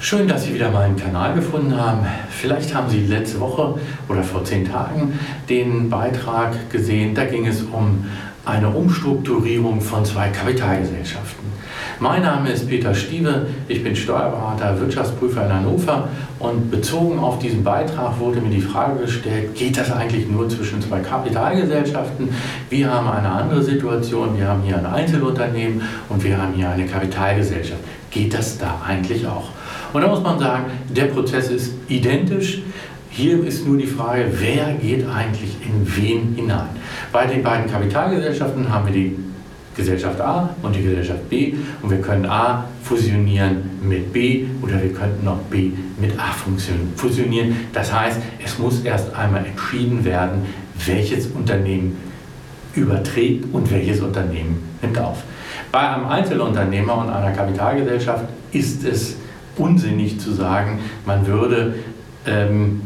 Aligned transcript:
Schön, 0.00 0.28
dass 0.28 0.44
Sie 0.44 0.54
wieder 0.54 0.70
meinen 0.70 0.96
Kanal 0.96 1.34
gefunden 1.34 1.76
haben. 1.76 2.06
Vielleicht 2.30 2.72
haben 2.72 2.88
Sie 2.88 3.04
letzte 3.06 3.40
Woche 3.40 3.74
oder 4.08 4.22
vor 4.22 4.44
zehn 4.44 4.64
Tagen 4.64 5.18
den 5.48 5.90
Beitrag 5.90 6.70
gesehen. 6.70 7.16
Da 7.16 7.24
ging 7.24 7.48
es 7.48 7.62
um 7.62 8.04
eine 8.44 8.68
Umstrukturierung 8.68 9.80
von 9.80 10.04
zwei 10.04 10.28
Kapitalgesellschaften. 10.28 11.48
Mein 11.98 12.22
Name 12.22 12.50
ist 12.50 12.68
Peter 12.68 12.94
Stieve, 12.94 13.48
ich 13.66 13.82
bin 13.82 13.96
Steuerberater, 13.96 14.80
Wirtschaftsprüfer 14.80 15.46
in 15.46 15.52
Hannover 15.52 16.08
und 16.38 16.70
bezogen 16.70 17.18
auf 17.18 17.40
diesen 17.40 17.64
Beitrag 17.64 18.20
wurde 18.20 18.40
mir 18.40 18.50
die 18.50 18.60
Frage 18.60 19.00
gestellt, 19.00 19.56
geht 19.56 19.76
das 19.76 19.90
eigentlich 19.90 20.28
nur 20.28 20.48
zwischen 20.48 20.80
zwei 20.80 21.00
Kapitalgesellschaften? 21.00 22.28
Wir 22.70 22.92
haben 22.92 23.08
eine 23.08 23.28
andere 23.28 23.62
Situation, 23.64 24.38
wir 24.38 24.46
haben 24.46 24.62
hier 24.62 24.78
ein 24.78 24.86
Einzelunternehmen 24.86 25.82
und 26.08 26.22
wir 26.22 26.40
haben 26.40 26.54
hier 26.54 26.70
eine 26.70 26.86
Kapitalgesellschaft. 26.86 27.82
Geht 28.10 28.34
das 28.34 28.58
da 28.58 28.82
eigentlich 28.86 29.26
auch? 29.26 29.50
Und 29.92 30.02
da 30.02 30.08
muss 30.08 30.22
man 30.22 30.38
sagen, 30.38 30.66
der 30.88 31.04
Prozess 31.06 31.50
ist 31.50 31.72
identisch. 31.88 32.60
Hier 33.10 33.44
ist 33.44 33.66
nur 33.66 33.78
die 33.78 33.86
Frage, 33.86 34.26
wer 34.38 34.74
geht 34.74 35.06
eigentlich 35.08 35.56
in 35.62 35.96
wen 35.96 36.34
hinein. 36.34 36.68
Bei 37.12 37.26
den 37.26 37.42
beiden 37.42 37.70
Kapitalgesellschaften 37.70 38.70
haben 38.70 38.86
wir 38.86 38.92
die 38.92 39.16
Gesellschaft 39.78 40.20
A 40.20 40.50
und 40.62 40.74
die 40.74 40.82
Gesellschaft 40.82 41.28
B 41.30 41.54
und 41.82 41.90
wir 41.90 42.00
können 42.00 42.26
A 42.26 42.64
fusionieren 42.82 43.70
mit 43.80 44.12
B 44.12 44.44
oder 44.60 44.82
wir 44.82 44.92
könnten 44.92 45.24
noch 45.24 45.38
B 45.44 45.70
mit 45.98 46.18
A 46.18 46.32
fusionieren. 46.96 47.56
Das 47.72 47.92
heißt, 47.92 48.20
es 48.44 48.58
muss 48.58 48.82
erst 48.82 49.14
einmal 49.14 49.46
entschieden 49.46 50.04
werden, 50.04 50.42
welches 50.84 51.28
Unternehmen 51.28 51.96
überträgt 52.74 53.44
und 53.52 53.70
welches 53.70 54.00
Unternehmen 54.00 54.62
nimmt 54.82 54.98
auf. 54.98 55.22
Bei 55.70 55.80
einem 55.80 56.06
Einzelunternehmer 56.06 56.96
und 56.96 57.10
einer 57.10 57.32
Kapitalgesellschaft 57.32 58.24
ist 58.52 58.84
es 58.84 59.16
unsinnig 59.56 60.20
zu 60.20 60.32
sagen, 60.32 60.80
man 61.04 61.26
würde 61.26 61.74
ähm, 62.26 62.82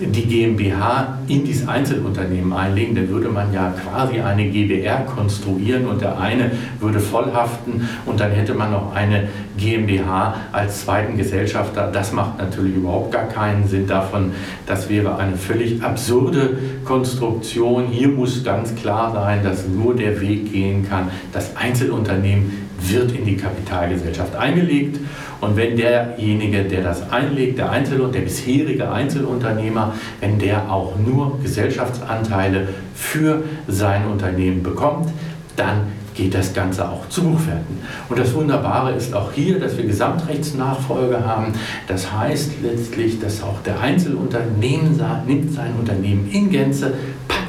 die 0.00 0.26
GmbH 0.26 1.18
in 1.28 1.44
dieses 1.44 1.68
Einzelunternehmen 1.68 2.52
einlegen, 2.52 2.96
dann 2.96 3.08
würde 3.08 3.28
man 3.28 3.52
ja 3.52 3.72
quasi 3.72 4.20
eine 4.20 4.48
GbR 4.48 5.00
konstruieren 5.06 5.86
und 5.86 6.00
der 6.00 6.18
eine 6.18 6.50
würde 6.80 6.98
vollhaften 6.98 7.88
und 8.04 8.18
dann 8.18 8.32
hätte 8.32 8.54
man 8.54 8.72
noch 8.72 8.92
eine 8.94 9.28
GmbH 9.56 10.34
als 10.50 10.84
zweiten 10.84 11.16
Gesellschafter. 11.16 11.90
Das 11.92 12.12
macht 12.12 12.38
natürlich 12.38 12.74
überhaupt 12.74 13.12
gar 13.12 13.28
keinen 13.28 13.68
Sinn 13.68 13.86
davon. 13.86 14.32
Das 14.66 14.88
wäre 14.88 15.16
eine 15.16 15.36
völlig 15.36 15.80
absurde 15.82 16.58
Konstruktion. 16.84 17.86
Hier 17.86 18.08
muss 18.08 18.42
ganz 18.42 18.74
klar 18.74 19.12
sein, 19.12 19.44
dass 19.44 19.68
nur 19.68 19.94
der 19.94 20.20
Weg 20.20 20.52
gehen 20.52 20.88
kann, 20.88 21.08
das 21.32 21.56
Einzelunternehmen 21.56 22.63
wird 22.80 23.12
in 23.12 23.24
die 23.24 23.36
Kapitalgesellschaft 23.36 24.34
eingelegt. 24.36 24.98
Und 25.40 25.56
wenn 25.56 25.76
derjenige, 25.76 26.64
der 26.64 26.82
das 26.82 27.10
einlegt, 27.10 27.58
der 27.58 27.70
Einzel 27.70 27.98
der 28.12 28.20
bisherige 28.20 28.90
Einzelunternehmer, 28.90 29.94
wenn 30.20 30.38
der 30.38 30.70
auch 30.70 30.94
nur 30.96 31.38
Gesellschaftsanteile 31.42 32.68
für 32.94 33.42
sein 33.68 34.06
Unternehmen 34.06 34.62
bekommt, 34.62 35.08
dann 35.56 35.92
geht 36.14 36.34
das 36.34 36.54
Ganze 36.54 36.88
auch 36.88 37.08
zu 37.08 37.24
Buchwerten. 37.24 37.78
Und 38.08 38.18
das 38.18 38.32
Wunderbare 38.34 38.92
ist 38.92 39.14
auch 39.14 39.32
hier, 39.32 39.58
dass 39.58 39.76
wir 39.76 39.84
Gesamtrechtsnachfolge 39.84 41.24
haben. 41.24 41.52
Das 41.88 42.12
heißt 42.12 42.52
letztlich, 42.62 43.20
dass 43.20 43.42
auch 43.42 43.60
der 43.62 43.80
Einzelunternehmer 43.80 45.24
nimmt 45.26 45.52
sein 45.52 45.72
Unternehmen 45.78 46.30
in 46.30 46.50
Gänze, 46.50 46.94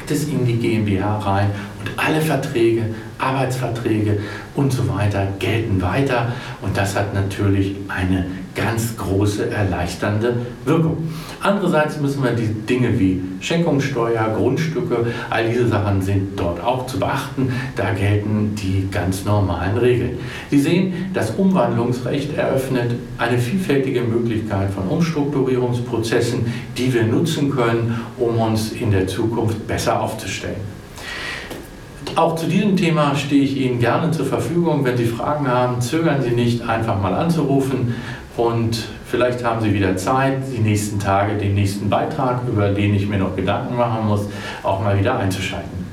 packt 0.06 0.10
es 0.12 0.28
in 0.28 0.46
die 0.46 0.56
GmbH 0.56 1.18
rein 1.18 1.50
und 1.80 1.90
alle 1.96 2.20
Verträge, 2.20 2.94
Arbeitsverträge 3.18 4.20
und 4.54 4.72
so 4.72 4.88
weiter 4.88 5.26
gelten 5.40 5.82
weiter. 5.82 6.32
Und 6.62 6.76
das 6.76 6.94
hat 6.94 7.12
natürlich 7.12 7.74
eine 7.88 8.26
ganz 8.56 8.96
große 8.96 9.50
erleichternde 9.50 10.34
Wirkung. 10.64 10.96
Andererseits 11.40 12.00
müssen 12.00 12.24
wir 12.24 12.32
die 12.32 12.48
Dinge 12.48 12.98
wie 12.98 13.20
Schenkungssteuer, 13.40 14.34
Grundstücke, 14.36 15.06
all 15.30 15.48
diese 15.48 15.68
Sachen 15.68 16.02
sind 16.02 16.38
dort 16.38 16.62
auch 16.64 16.86
zu 16.86 16.98
beachten. 16.98 17.52
Da 17.76 17.92
gelten 17.92 18.54
die 18.56 18.88
ganz 18.90 19.24
normalen 19.24 19.76
Regeln. 19.76 20.18
Sie 20.50 20.58
sehen, 20.58 21.10
das 21.12 21.32
Umwandlungsrecht 21.32 22.36
eröffnet 22.36 22.92
eine 23.18 23.38
vielfältige 23.38 24.00
Möglichkeit 24.00 24.70
von 24.70 24.88
Umstrukturierungsprozessen, 24.88 26.52
die 26.76 26.92
wir 26.92 27.04
nutzen 27.04 27.50
können, 27.50 28.00
um 28.18 28.38
uns 28.38 28.72
in 28.72 28.90
der 28.90 29.06
Zukunft 29.06 29.66
besser 29.66 30.00
aufzustellen. 30.00 30.75
Auch 32.16 32.34
zu 32.34 32.46
diesem 32.46 32.78
Thema 32.78 33.14
stehe 33.14 33.42
ich 33.42 33.58
Ihnen 33.58 33.78
gerne 33.78 34.10
zur 34.10 34.24
Verfügung. 34.24 34.86
Wenn 34.86 34.96
Sie 34.96 35.04
Fragen 35.04 35.46
haben, 35.46 35.82
zögern 35.82 36.22
Sie 36.22 36.30
nicht, 36.30 36.66
einfach 36.66 36.98
mal 36.98 37.12
anzurufen 37.12 37.94
und 38.38 38.86
vielleicht 39.04 39.44
haben 39.44 39.60
Sie 39.60 39.74
wieder 39.74 39.98
Zeit, 39.98 40.38
die 40.50 40.62
nächsten 40.62 40.98
Tage 40.98 41.34
den 41.34 41.54
nächsten 41.54 41.90
Beitrag, 41.90 42.40
über 42.48 42.70
den 42.70 42.94
ich 42.94 43.06
mir 43.06 43.18
noch 43.18 43.36
Gedanken 43.36 43.76
machen 43.76 44.06
muss, 44.06 44.22
auch 44.62 44.80
mal 44.82 44.98
wieder 44.98 45.18
einzuschalten. 45.18 45.85